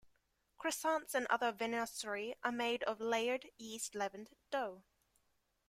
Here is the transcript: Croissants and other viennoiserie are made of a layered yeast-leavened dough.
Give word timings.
Croissants 0.59 1.13
and 1.13 1.27
other 1.27 1.53
viennoiserie 1.53 2.33
are 2.43 2.51
made 2.51 2.81
of 2.85 2.99
a 2.99 3.03
layered 3.03 3.47
yeast-leavened 3.59 4.31
dough. 4.49 4.83